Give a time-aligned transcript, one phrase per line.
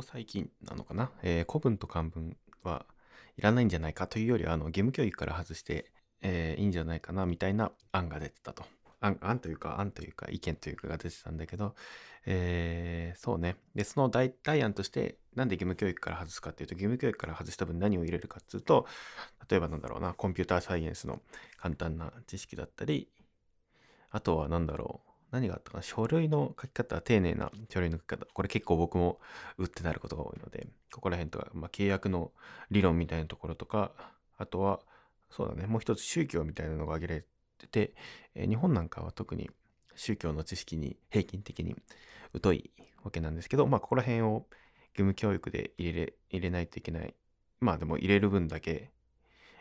[0.00, 2.86] こ最近なのかな、えー、古文と漢文は
[3.36, 5.92] いらないんじゃないかというよりは、あの、義務教育から外して、
[6.22, 8.64] えー、いいんじゃないかなみたいな案が出てたと。
[9.02, 11.74] 案案というか、案というか、意見というかが出てたんだけど、
[12.26, 13.56] えー、そうね。
[13.74, 18.86] で、その代替案として、なんで義務教育から外すかっていうと、義務教育から外した分何を入れるかっていうと、
[19.48, 21.22] 例えばなんだろうな、コンピューターサイエンスの
[21.56, 23.08] 簡単な知識だったり、
[24.10, 25.82] あとは何だろう、何があったかな？
[25.82, 28.26] 書類の書き方、丁寧な書類の書き方。
[28.32, 29.20] これ結構僕も
[29.58, 32.32] うってなることが多いので、ここら辺とか、まあ、契約の
[32.70, 33.92] 理論みたいなところとか、
[34.38, 34.80] あとは、
[35.30, 37.24] そうだね、もう一つ宗教みたいなのが挙げられ
[37.58, 37.94] てて、
[38.34, 39.50] え日本なんかは特に
[39.94, 41.76] 宗教の知識に平均的に
[42.42, 42.70] 疎い
[43.04, 44.46] わけなんですけど、まあ、ここら辺を
[44.92, 47.14] 義務教育で入れ入れないといけない。
[47.60, 48.90] まあ、でも入れる分だけ、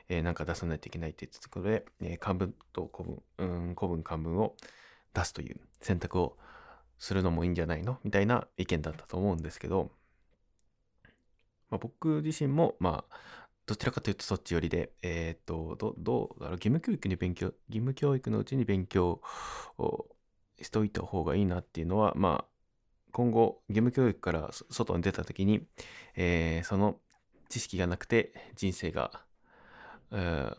[0.08, 4.56] えー、なんか出さないといけないって言ってたことで、えー、漢文と古文、うん、古文漢文を
[5.14, 6.38] 出すという選択を
[6.98, 8.00] するのもいいんじゃないの？
[8.04, 9.92] みたいな意見だったと思うんですけど、
[11.70, 13.16] まあ、僕自身も、まあ、
[13.66, 19.22] どちらかというとそっち寄りで、えっ、と、どどうだろう、義務教育に勉強、義務教育のうちに勉強
[19.78, 20.08] を
[20.62, 22.50] しといた方がいいなっていうのは、まあ、
[23.12, 25.66] 今後、義務教育から外に出た時に、
[26.16, 26.98] えー、その
[27.48, 29.24] 知識がなくて人生が、
[30.12, 30.58] えー、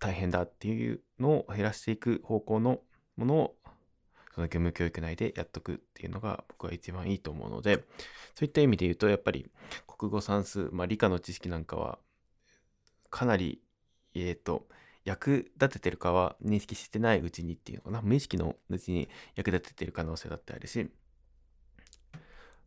[0.00, 2.80] 大変だっていうのを減らしていく方向の
[3.16, 3.54] ものを
[4.34, 7.84] その義務教育内でやっとくっていうのが僕は一番いいと思うので、
[8.34, 9.48] そういった意味で言うと、やっぱり
[9.86, 11.98] 国語算数、まあ理科の知識なんかは、
[13.10, 13.60] かなり、
[14.14, 14.66] えっ、ー、と、
[15.04, 20.66] 役立ててるかは認識してないうちにっていうのかな、無意識のうちに役立ててる可能性だってある。
[20.66, 20.90] し、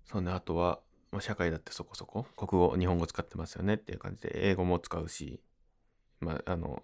[0.05, 0.79] そうね、あとは、
[1.11, 5.41] まあ、社会だってそこそこ、国語、日本語使ってますよねっていう感じで、英語も使うし、
[6.21, 6.81] まあ、あの、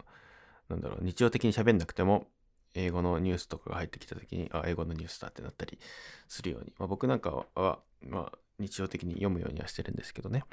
[0.68, 2.28] なんだろう、日常的に喋んなくても、
[2.76, 5.80] 英語のニュースとかが入ってきた時に、あ、英語のニュースだってなったり
[6.28, 6.74] するように。
[6.78, 10.44] まあ、僕なんかは、まあ、日常的に読むようにはしてるんですけどね。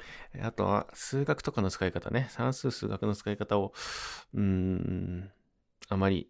[0.41, 2.27] あとは、数学とかの使い方ね。
[2.29, 3.73] 算数、数学の使い方を、
[4.33, 5.31] うん、
[5.89, 6.29] あまり、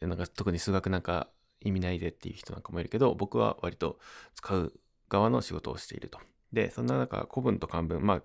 [0.00, 1.28] なんか特に数学なんか
[1.60, 3.98] 意味ないでっていう人なんかもいるけど、僕は割と
[4.34, 4.72] 使う
[5.08, 6.20] 側の仕事をしていると。
[6.52, 8.22] で、そんな中、古文と漢文、まあ、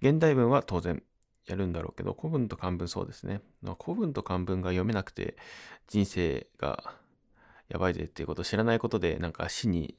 [0.00, 1.02] 現代文は当然
[1.46, 3.40] やるんだろうけど、古文と漢文そうですね。
[3.84, 5.36] 古文と漢文が読めなくて
[5.88, 6.94] 人生が
[7.68, 9.96] やばいぜっていうことを知らないことでなんか死に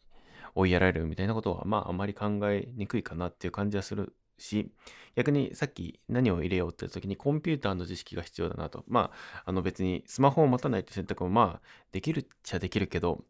[0.56, 4.72] 追いやられるみたいなことはまああまり考えにくいかなっていう感じはするし、
[5.16, 8.84] 逆にさっき何を入れようって時にコンピューターの知識が必要だなと。
[8.88, 13.24] まあ、あの別にスマホを持たないって選択もまあできるっちゃできるけど、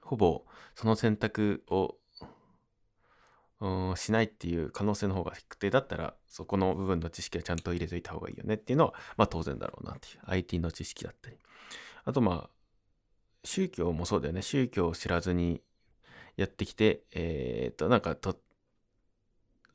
[0.00, 0.44] ほぼ
[0.74, 1.96] その選択を
[3.60, 10.20] うん、しないっていう可能性の方が低くて、だったらそこの部分の知識はちゃんと入れといた方がいいよねっていうのは、まあ当然だろうなっていう。
[10.26, 11.36] IT の知識だったり。
[12.04, 12.50] あとまあ、
[13.44, 14.42] 宗教もそうだよね。
[14.42, 15.60] 宗教を知らずに
[16.36, 18.38] やってきて、えー、っと、なんかと、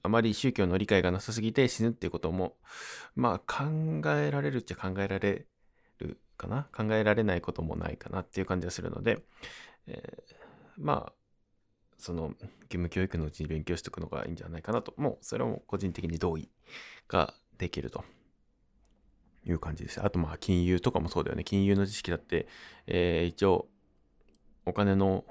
[0.01, 2.57] あまり宗教の理解がなさすぎて死ぬっていうことも、
[3.15, 3.65] まあ考
[4.17, 5.45] えられるっちゃ考えられ
[5.99, 6.67] るかな？
[6.75, 9.19] 考えられないこともないかなっていう感じがするので、
[9.87, 10.35] えー、
[10.77, 11.13] まあ、
[11.97, 16.49] その義務教育のうちに勉強しておくのがいいんじゃないかなと、もうそれはもう個人的に同意
[17.07, 18.03] ができると
[19.45, 20.03] いう感じです。
[20.03, 21.43] あとまあ金融とかもそうだよね。
[21.43, 22.47] 金融の知識だって、
[22.87, 23.67] えー、一応
[24.65, 25.25] お金の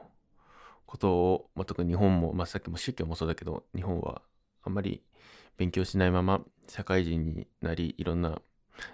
[0.86, 4.20] ことを、まあ、特に日本も、まあ、さっきも宗教もそうだけど、日本は
[4.62, 5.02] あんまり
[5.56, 8.42] 勉強しないまま社会人になり、いろんな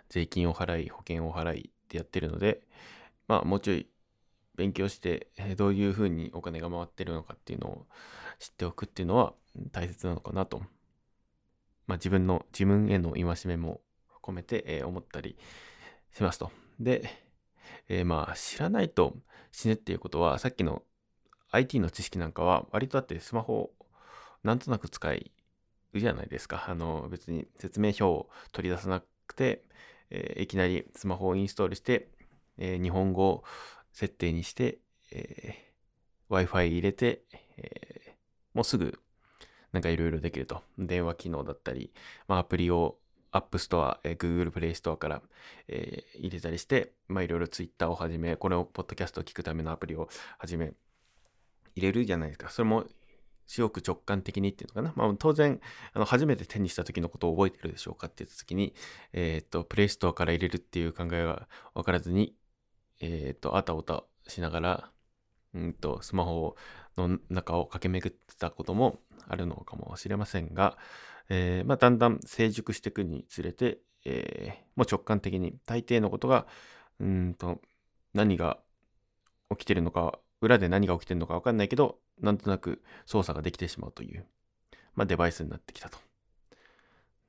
[0.09, 2.63] 税金を払い、保険を払いってやってるので、
[3.27, 3.89] まあもうちょい
[4.59, 7.87] 勉強して、どういうふうにお金が回ってるのかっていうのを
[8.41, 9.33] 知っておくっていうのは
[9.71, 10.59] 大切なのかなと、
[11.87, 13.81] まあ、自分の自分への戒めも
[14.21, 15.39] 込めて、思ったり
[16.13, 16.51] しますと。
[16.81, 17.09] で、
[17.89, 19.17] えー、まあ知らないと
[19.53, 20.83] 死ぬっていうことはさっきの
[21.51, 23.71] IT の知識なんかは割とだってスマホを
[24.43, 25.31] なんとなく使い
[25.95, 26.65] じゃないですか。
[26.69, 29.63] あの別に説明書を取り出さなくて、
[30.11, 32.09] えー、いきなりスマホをインストールして、
[32.59, 33.45] えー、日本語
[33.99, 34.79] 設定にして、
[35.11, 37.23] えー、Wi-Fi 入れて、
[37.57, 38.11] えー、
[38.55, 38.97] もうすぐ
[39.73, 40.63] なんかいろいろできると。
[40.79, 41.93] 電話機能だったり、
[42.29, 42.99] まあ、アプリを
[43.33, 45.23] App Store、えー、Google Play Store から、
[45.67, 50.09] えー、入れたりして、まあ、いろいろ Twitter をはじめ、これをポッドキャストを聞くためのアプリを
[50.39, 50.75] はじめ、
[51.75, 52.51] 入れるじゃないですか。
[52.51, 52.87] それも
[53.49, 54.93] すごく直感的にっていうのかな。
[54.95, 55.61] まあ、当然、
[55.93, 58.75] あの初めて手にした時のことを覚えてるでしょうかって言った時に、
[59.13, 62.37] えっ、と、プレイストアから入れるっていう考えが分からずに、
[63.01, 64.91] えっ、ー、と、あたおたしながら、
[65.55, 66.57] うんと、スマホ
[66.97, 70.77] の中を駆け巡ってたこともあるのかもしれませんが、
[71.29, 76.47] えー、まあ、だんだん成熟していくにつれて、えー、もう直感的に大抵のことが、
[77.01, 77.61] うんと、
[78.15, 78.59] 何が
[79.51, 84.27] 起きてるのか裏で何が起きてるのか分かんないけど、なんとなく操作ができてしまうという、
[84.95, 85.99] まあ、デバイスになってきたと。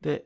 [0.02, 0.26] で、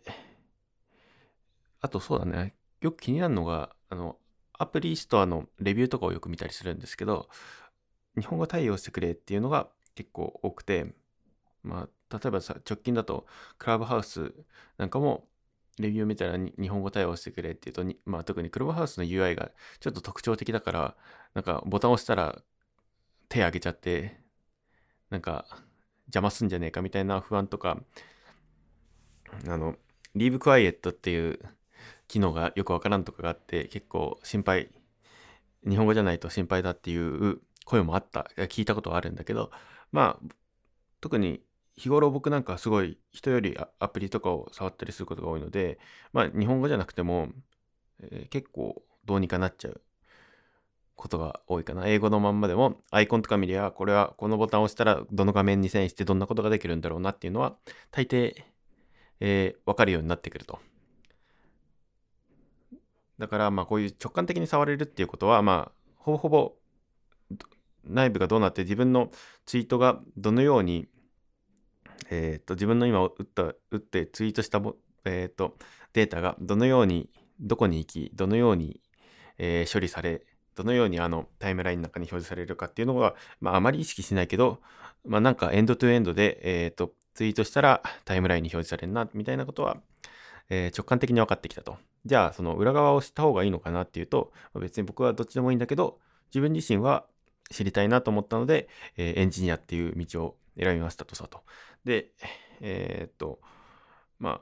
[1.81, 4.18] あとそうだね、よく気になるのが、あの、
[4.53, 7.29] アプリストアのレビューとかをよく見たりするんですけど、
[8.15, 10.94] 日本語対応してくれっていうのが結構多くて、
[11.63, 13.25] まあ、例えばさ、直近だと、
[13.57, 14.33] クラブハウス
[14.77, 15.27] なんかも、
[15.79, 20.95] レビューを見たら日本語対応してくれっていうと、まあ、特にクラブハウスの UI がちょっと特徴的だから、
[21.33, 22.41] なんかボタンを押したら
[23.27, 24.19] 手挙げちゃって、
[25.09, 25.45] なんか
[26.07, 27.79] 邪魔すんじゃねえかみたいな不安とか、
[29.47, 29.75] あの、
[30.15, 31.39] Leave Quiet っていう
[32.13, 34.69] 機能がよくわからんとかがあって、結構心配、
[35.68, 39.50] 日本語じゃないと心配だっていう声もあった、聞いたことはあるんだけど、
[39.92, 40.33] まあ、
[41.01, 41.42] 特に
[41.75, 45.80] 日頃僕なんかすごい人よりアプリとかを触ったりすることが多いので、
[46.12, 47.30] まあ日本語じゃなくても、
[48.00, 49.81] えー、結構どうにかなっちゃう
[50.95, 51.88] ことが多いかな。
[51.88, 57.56] 英語のまんまでもアイコンとか見りゃ、これはこのボタンを押したらどの画面に遷移してどんなことができるんだろうなっていうのは
[57.89, 58.36] 大抵、
[59.19, 60.59] えー、わかるようになってくると。
[63.23, 66.53] だからまあこういう直感的に触れるっていうことはまあほぼほぼ
[67.85, 69.11] 内部がどうなって自分の
[69.45, 70.87] ツイートがどのように
[72.09, 74.61] えっ、と、自分の今打った、打ってツイートした
[75.05, 75.57] えっ、と、
[75.93, 77.09] データがどのように、
[77.39, 78.81] どこに行き、どのように、
[79.37, 80.25] え、処理され、
[80.55, 84.61] どのようにあのタイムラインの中に表示されるかっていうのが、まあ、あまり意識しないけど、
[85.05, 89.77] まあ、なんかエンドトゥエンドで、えっ、と、ツイートしたらタイムラインに表示されるな、みたいなことは、
[90.49, 91.77] え直感的に分かってきたと。
[92.05, 97.05] じゃあ、その裏側を知った方がいいのかなっていうと、別に僕はどっちでもいいんだけど、自分自身は
[97.50, 98.67] 知りたいなと思ったので、
[98.97, 101.44] えエンジニアっていう道を選びましたとさと。
[101.85, 102.11] で、
[102.59, 103.39] えー、っと、
[104.19, 104.41] ま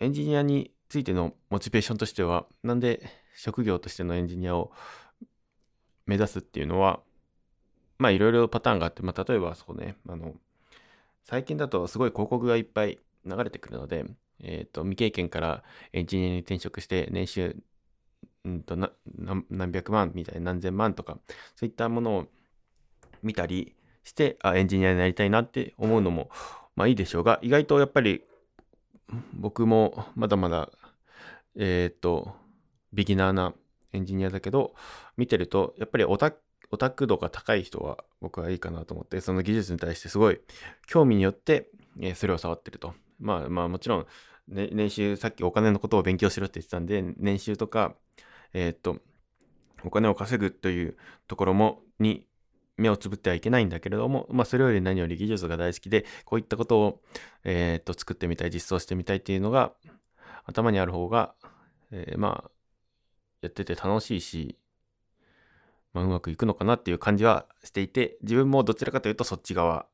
[0.00, 3.02] エンジニアについてのモチベーションとしては、なんで
[3.36, 4.72] 職業としてのエンジニアを
[6.06, 7.00] 目指すっていうのは、
[7.98, 10.34] まあいろいろパターンがあって、まあ例えばそうね、あの、
[11.24, 14.04] 最近だとすごい広告がいっぱい流れてくるので、
[14.40, 15.62] えっ、ー、と、未経験から
[15.92, 17.56] エンジニアに転職して年収、
[18.44, 18.76] うんと
[19.50, 21.18] 何百万みたいな何千万とか、
[21.56, 22.26] そういったものを
[23.22, 23.74] 見たり
[24.04, 26.30] して、あ、エンジニアになりたいなって思うのも
[26.76, 28.22] まあいいでしょうが、意外とやっぱり
[29.32, 30.70] 僕もまだまだ、
[31.56, 32.36] えっ、と、
[32.92, 33.54] ビギナーな
[33.92, 34.74] エンジニアだけど、
[35.16, 36.32] 見てると、やっぱりオタ
[36.70, 40.40] オタク度が高い人は僕はいいかなと思って、その技術に対してすごい
[40.86, 41.68] 興味によって、
[42.00, 42.94] えそれを触ってると。
[43.18, 44.06] まあまあもちろん、
[44.48, 47.94] ね、年収、さっきお金のことを勉強しろって言ってたんで、年収とか、
[48.54, 48.98] えっ、と、
[49.84, 52.26] お金を稼ぐというところも、に
[52.76, 57.02] 目をつぶってはいけないんだけれども、まあ、それより何より技術が大好きで、こういったことを、
[57.44, 59.72] えー、っと作ってみたい、実装してみたいっていうのが
[60.46, 61.34] 頭にある方が、
[61.90, 62.50] えー、まあ、
[63.42, 64.56] やってて楽しいし、
[65.92, 69.86] まあ、うまくいくのかなっていう感じはしていて、自分もどちらかというとそっち側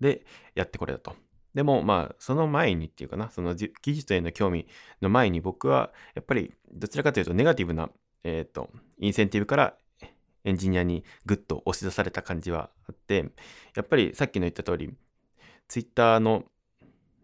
[0.00, 1.14] でやってこれだと。
[1.54, 4.66] でもまあその前にっていうかな、その技術への興味
[5.00, 7.90] の前に僕はやっぱりどちらかというとネガティブな、
[8.24, 9.74] えっ、ー、と、インセンティブから
[10.44, 13.30] エンジニアにグッと押し出された感じはあって、
[13.74, 14.92] やっぱりさっきの言った通り、
[15.68, 16.44] ツイッターの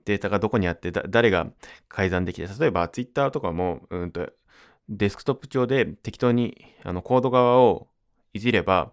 [0.05, 1.47] データがどこにあって誰が
[1.88, 4.31] 改ざんできて、例えばツイッターとかも、うんと、
[4.88, 7.88] デスクトップ上で適当にあのコード側を
[8.33, 8.93] いじれば、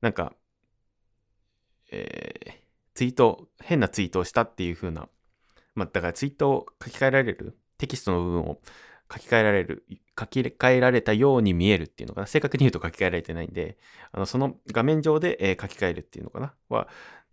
[0.00, 0.32] なんか、
[1.90, 2.52] えー、
[2.96, 5.08] ツイート、変なツイートをしたっていう風な、
[5.74, 8.58] まあ、だからツイートを書き換えられる、テキストの部分を
[9.12, 9.84] 書き換えられる、
[10.18, 12.26] 書き換えられたように見えるっていうのかな。
[12.26, 13.76] 正確に言うと書き換えられてないんで、
[14.12, 16.54] あのその画面上で、え、書き換えるっていうのかな。
[16.70, 16.88] は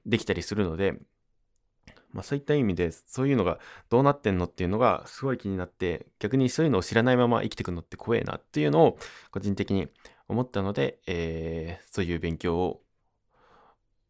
[0.05, 0.95] できたりするので、
[2.11, 3.57] まあそういった意味で、そういうのが
[3.89, 8.97] どうなってんのっていうのがすごい気になって、逆にそういうのを知らないまま生きてくのって怖えなっていうのを
[9.31, 9.87] 個人的に
[10.27, 12.82] 思ったので、えー、そういう勉強を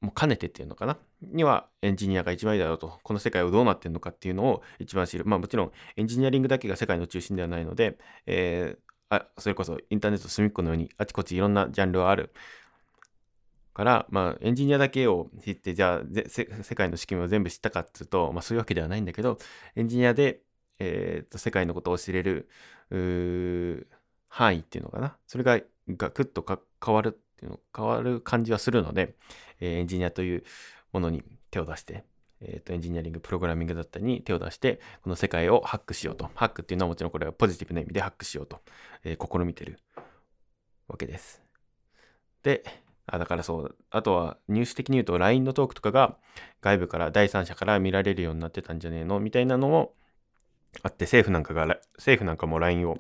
[0.04, 0.98] もう兼ねてっていうのかな？
[1.22, 5.26] にはエンジニアが一番いいだろうと、この世界をどうなってるのかっていうのを一番知る。
[5.26, 12.34] まあもちろんエンジニアリングだけが世界の中心ではないので、えー、あそれこそインターネット隅っこのようにあちこちいろんなジャンルはある。
[13.76, 16.46] から、まあ、エンジニアだけを知って、じゃあ、世
[16.76, 19.40] 界の仕組みを全部知ったかっていうと、まあ、そういうわけではないんだけど、
[19.76, 20.42] エンジニアで、
[20.78, 22.48] えー、と世界のことを知れる
[24.30, 25.18] 範囲っていうのかな？
[25.26, 26.46] それがガクッと
[26.86, 29.16] 変わるていうの、変わる感じはするので、
[29.60, 30.44] えエンジニアという
[30.94, 32.06] ものに手を出して、
[32.42, 36.30] えーと、エンジニアリング、プログラミングだったりに手を出して、この世界をハックしようと。
[36.36, 38.60] ハックっていうのはもちろんこれはポジティブな意味でハックしようと、
[39.04, 39.80] えー、試みてる
[40.88, 41.44] わけです。
[42.44, 42.64] で、
[43.06, 46.18] あだからそう、あとは入手的に言うと LINE のトークとかが
[46.62, 49.94] 外部から第三者から見られるようになってたんじゃねえのみたいなのも
[50.82, 52.98] あって、政府なんかが、政府なんかも LINE を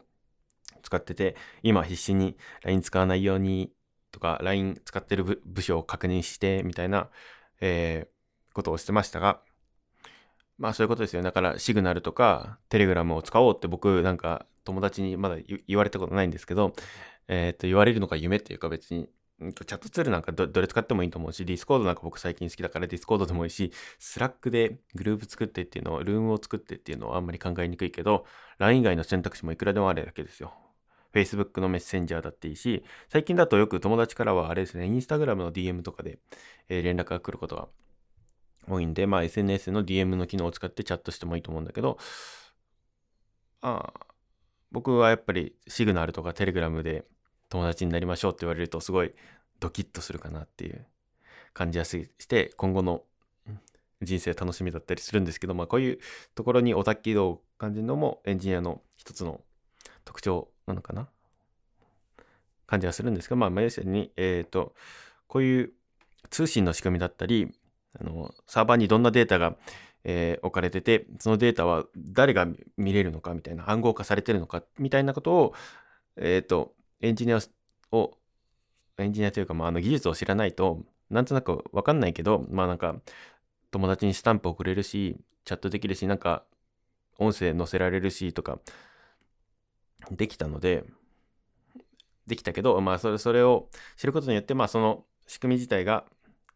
[0.84, 3.72] 使ってて、今必死に LINE 使わないように
[4.13, 7.10] とか LINE 使ってる部署を確認してみたいな、
[7.60, 9.41] えー、ことをしてましたが、
[10.58, 11.22] まあそういうことですよ。
[11.22, 16.74] だから Signal とか Telegram を使おうって僕なんか友達にまだ言われたことないんですけど、
[17.27, 28.25] えっ、ー、と言われるのが夢っていうか別に、チャットツールなんかどれ使ってもいいと思うし、 Discord なんか僕最近好きだから Discord でもいいし、Slack でグループ作ってっていうのを、ルームを作ってっていうのはあんまり考えにくいけど、
[28.60, 30.53] LINE 以外の選択肢もいくらでもあるわけですよ。
[31.13, 36.20] Facebook のメッセンジャーだっていいし、最近だとよく友達からはあれですね、Instagram の DM とかで、
[36.70, 37.67] え、連絡が来ることが
[38.67, 41.98] 多いんで、まあ SNS の DM の機能を使ってチャットしてもいいと思うんだけど、
[43.62, 44.08] ああ、
[44.72, 47.05] 僕はやっぱり Signal とか Telegram で
[47.50, 49.13] 友達になりましょうって言われるとすごい
[49.60, 50.86] ドキッとするかなっていう
[51.53, 53.03] 感じがして今後の
[54.01, 56.00] 人生楽しみだったりするんですけど、まあこういう
[56.34, 59.41] ところにオタッキー度を感じるのもエンジニアの一つの
[60.03, 61.08] 特徴なのかな？
[62.65, 64.74] 感じがするんですけど、まあ、要するに、えっ、ー、と、
[65.27, 65.72] こういう
[66.29, 67.51] 通信の仕組みだったり、
[68.00, 69.55] あのサーバーにどんなデータが、
[70.03, 75.53] えー、置かれてて、そのデータは誰が見れるのかみたいな、暗号化されてるのかみたいなことを、
[76.17, 77.39] えっ、ー、と、エンジニア
[77.91, 78.17] を、
[78.98, 82.96] エンジニアというか、まあ、あの技術を知らないと、なんとなくわかんないけど、まあなんか、
[83.72, 86.43] 友達にスタンプ送れるし、チャットできるし、なんか、
[87.20, 88.60] 音声載せられるしとか、
[90.12, 90.86] できたので、
[92.27, 96.05] できたけど、まあそれ、それを知ることによって、まあその仕組み自体が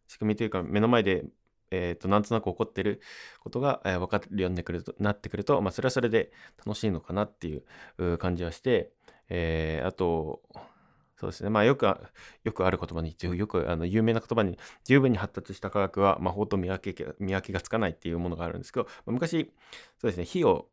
[0.08, 1.26] 仕組みというか目の前で、
[1.72, 3.02] えーと、なんとなく起こってる
[3.42, 4.56] ことが、えー、分かるように
[5.00, 6.32] なってくると、まあ、それはそれで
[6.66, 7.62] 楽しいのかなってい
[7.98, 8.92] う感じはして、
[9.30, 10.42] えー、あと、
[11.20, 11.50] そうですね。
[11.50, 11.86] まあよく、
[12.44, 19.52] よくある言葉に、よくあの有名な言葉に、十分に発達した科学は魔法と見分け見分けがつかないっていうものがあるんですけど、昔、
[20.00, 20.70] そうですね、火を、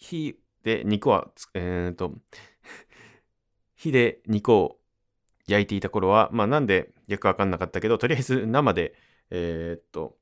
[0.00, 0.36] 火
[0.66, 2.12] で肉は、えっ、ー、と、
[3.76, 4.80] 火で肉を
[5.46, 8.96] 焼いていた頃は、まあなんでよくわかんなかったけど、とりあえず生で、
[9.30, 10.18] えー、っと、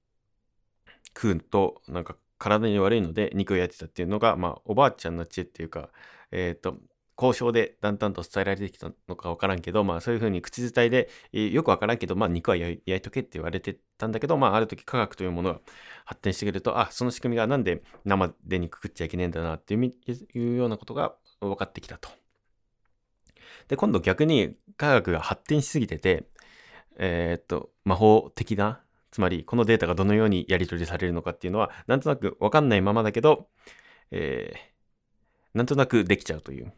[1.16, 5.90] 食うと、なんか体に悪いので肉を焼いてたっていうのが、まあおばあちゃんの知恵っていうか、
[6.30, 6.78] えー、っと、
[7.16, 15.60] 交渉でだんだんと伝えられてきたのかわからんけど、まあそういうふうに口伝えで、えー、よくわからんけど、まあ肉は焼いとけって言われてたんだけど、まあある時科学というものが
[16.04, 22.08] 発展してくると、あ、その仕組みがなんで生で肉食っちゃいけねえんだなっていうようなことが分かってきたと。
[23.68, 26.24] で、今度逆に科学が発展しすぎてて、
[26.96, 28.80] えー、っと、魔法的な、
[29.10, 33.48] つまりこのデータがどのようにやり取りされるのかっていうのは、なんとなくわかんないままだけど、
[34.10, 36.72] えー、なんとなくできちゃうという。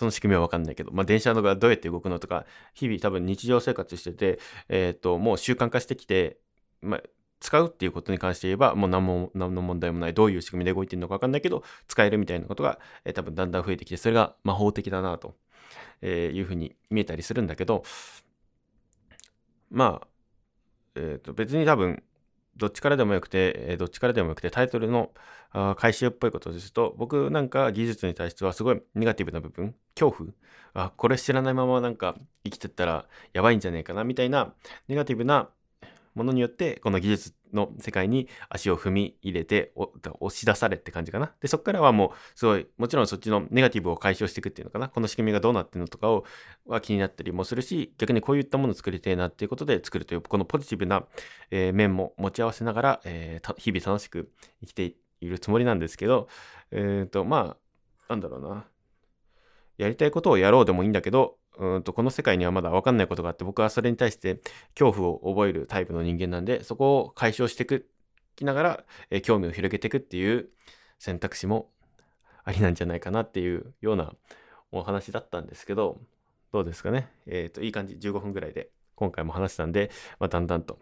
[0.00, 4.38] その仕組みはわかんないけど、まあ、電車のがどうやって動くのとか、日々多分日常生活してて、
[4.70, 6.38] えー、と、もう習慣化してきて、
[6.80, 7.02] まあ、
[7.38, 15.34] 使うっていうことに関して言えば、もう何も、何の問題もない、どういう仕組みで動いてるのかわかんないけど、使えるみたいなことが、えー、多分だんだん増えてきて、それが魔法的だなと
[16.02, 17.82] えー、いうふうに見えたりするんだけど、
[19.70, 20.08] まあ、
[20.96, 22.02] えっ、ー、と別に多分、
[22.56, 25.12] どっちからでもよくて、え、どっちからでもよくて、タイトルの
[25.76, 30.30] 回収っぽいことですと、僕なんか技術に対してはすごいネガティブな部分、恐怖、
[30.74, 34.54] あ、これ知らないままなんか生きてったらやばいんじゃねえかな、みたいな
[34.88, 35.48] ネガティブな
[36.14, 39.72] ものによって、この技術の世界に足を踏み入れて、
[40.20, 41.32] 押し出されって感じかな。
[41.40, 44.88] で、そこからはもう、すごい、もちろんそっちのネガティブを解消していくっていうのかな。
[44.88, 46.24] この仕組みがどうなってるのとかを、
[46.66, 51.04] は気になったりもするし、逆にこういったものを作りたいなっていうことで作るという、このポジティブな、
[51.50, 56.28] えー、面も持ち合わせながら、えー、日々楽しく生きているつもりなんですけど、
[56.70, 57.56] えっ、ー、と、ま
[58.08, 58.64] あ、なんだろうな。
[59.78, 64.40] やりたいことをやろうでもいいんだけど、うんとこの世界にはまだ分かんないことがあって僕はそれに対して
[64.78, 67.90] 恐怖を覚えるタイプの人間なんでそこを解消していく
[68.36, 70.48] きながら、え、興味を広げていくっていう
[70.98, 71.70] 選択肢も
[72.42, 74.14] ありなんじゃないかなっていうような
[74.72, 76.00] お話だったんですけど
[76.52, 77.08] どうですかね？
[77.26, 77.94] えっ、ー、といい感じ。
[77.96, 80.78] 15分ぐらいで今回も話したんで、まあ、だんだんと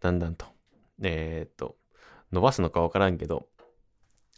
[0.00, 0.46] だんだんと
[1.02, 1.76] えっ、ー、と
[2.32, 3.46] 伸ばすのか分からんけど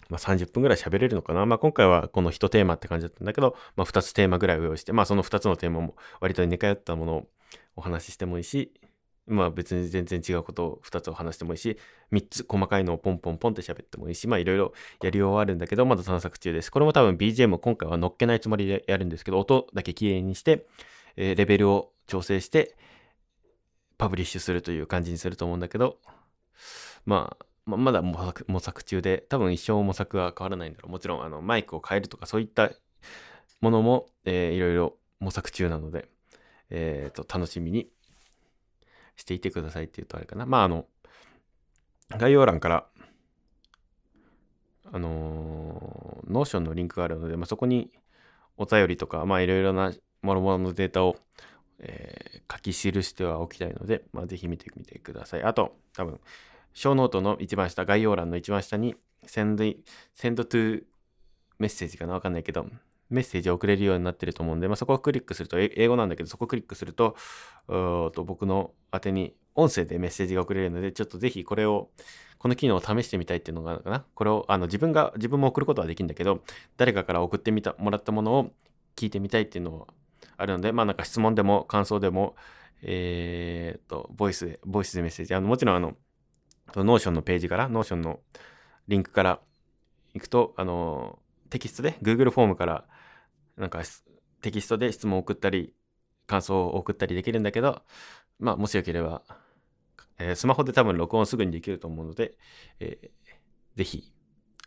[0.08, 1.44] まあ、30分ぐらい喋れるのかな。
[1.46, 7.28] まあ、今回はこの1テーマって感じだったんだけど、まあ、2つテーマぐらいを用意して、まあ、その2つのテーマも割と似通ったものを
[7.76, 8.72] お話ししてもいいし、
[9.28, 11.78] まあ別に全然違うことを2つを話してもいいし、
[12.12, 14.72] 3つ細かいのをポンポンポンって喋ってもいいし、まあいろいろ
[15.02, 16.72] やりようはあるんだけど、まだ探索中です。
[16.72, 20.66] これも多分 BGM 今回は乗っけないつもりでやるんですけど、音だけ綺麗にして、
[21.16, 22.76] えー、レベルを調整して、
[23.98, 25.98] パブリッシュするという感じにすると思うんだけど、
[27.04, 30.90] まあ、ままだ模索模索中で、多分一生模索は変わらないんだろう。
[30.90, 32.70] もちろん、あの、マイクを変えるとか、そういった
[33.60, 36.08] ものも、えー、いろいろ模索中なので、
[36.70, 37.90] えっ、ー、と、楽しみに
[39.16, 40.46] していてくださいっていうとあれかな。
[40.46, 40.86] まあ、あの、
[42.10, 42.86] 概要欄から、
[44.90, 47.90] あの、 Notion のリンクがあるので、まあ、そこに
[48.56, 51.16] お便りとか、まあ、いろいろなもろもろのデータを
[51.80, 55.42] えー書き記してはおきたいので、まあ、ぜひ見てみてください。
[55.42, 56.18] あと、多分、
[56.78, 58.94] ショーノートの一番下、概要欄の一番下に、
[59.26, 59.78] send,
[60.16, 60.84] send to
[61.58, 62.66] メッセージかなわかんないけど、
[63.10, 67.16] メッセージを送れるようになってると思うんで、まあ、そこをクリックすると、英語なんだけど、そこをクリックすると、
[67.66, 71.90] と僕の宛てに音声でメッセージが送れるので、ちょっとぜひこれを、
[72.38, 74.04] この機能を試してみたいっていうのがあるかな。
[74.14, 76.44] これを、あの、自分が、自分も送ることはできるんだけど、
[76.76, 78.52] 誰かから送ってみた、もらったものを
[78.94, 79.88] 聞いてみたいっていうのは
[80.36, 82.36] あるので、まあなんか質問でも感想でも、
[82.82, 85.34] えー、っと、ボイスで、ボイスでメッセージ。
[85.34, 85.96] あの、もちろんあの、
[86.74, 88.20] Notion のページから、 Notion の
[88.88, 89.40] リンクから
[90.14, 91.18] 行くと、あの、
[91.50, 92.84] テキストで、Google フォームから、
[93.56, 93.82] なんか
[94.40, 95.74] テキストで質問を送ったり、
[96.26, 97.82] 感想を送ったりできるんだけど、
[98.38, 99.22] まあ、もしよければ、
[100.18, 102.36] えースマホで多分録音すぐにできると思うので、
[102.80, 103.10] えー
[103.76, 104.12] ぜひ、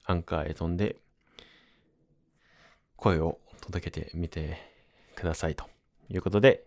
[0.06, 0.98] アンカーへ飛んで、
[2.96, 4.58] 声を届けてみて
[5.16, 5.66] くださいと
[6.10, 6.66] いうことで、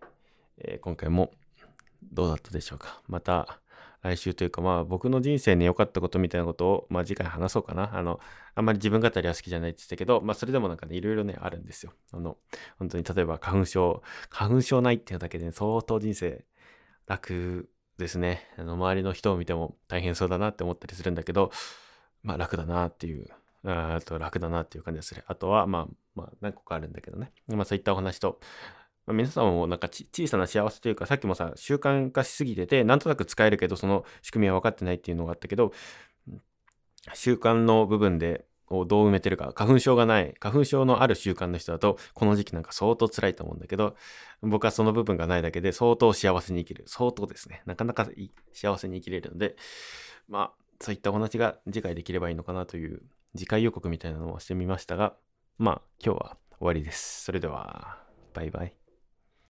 [0.59, 1.31] えー今回も
[2.03, 3.01] どうだったでしょうか。
[3.07, 3.59] また
[4.05, 7.97] 来週というか、まあ僕の人生に良かったことみたいなことを、まあ次回話そうかな。
[7.97, 8.19] あの、
[8.53, 11.91] あんまり自分語りは好きじゃないって言ってたけど、まあそれでもなんかね、いろいろね、あるんですよ。
[12.13, 12.37] あの、
[12.77, 16.45] 本当に例えば花粉症、花粉症ないっていうだけで、ね、相当人生
[17.07, 18.47] 楽ですね。
[18.59, 21.49] あの、周りの人を見ても大変そうだなって思ったりするんだけど、
[22.21, 23.27] まあ楽だなっていう、
[23.63, 25.23] あと楽だなっていう感じですね。
[25.25, 27.31] あとは、まあ、まあ何個かあるんだけどね。
[27.47, 28.39] まあそういったお話と、
[29.05, 35.71] まあ、皆さんもなんか小さな幸せというか、さっきもさ、習慣化しすぎてて、なんとなく使えるけど、その仕組みは分かってないっていうのがあったけど、
[37.13, 43.95] 習慣の部分で、をどう埋めてるか、花粉症がない、花粉症のある習慣の人だと、この時期なんか相当辛いと思うんだけど、
[44.41, 46.83] 僕はその部分がないだけで相当幸せに生きる。
[46.87, 47.61] 相当ですね。
[47.65, 48.07] なかなか
[48.53, 49.55] 幸せに生きれるので、
[50.27, 53.03] まあ、そういったお話が次回できればいいのかなという
[53.35, 55.15] 次回予告みたいなのをしてみましたが、
[55.57, 57.23] まあ、今日は終わりです。
[57.23, 57.99] それでは、
[58.33, 58.84] バイバイ。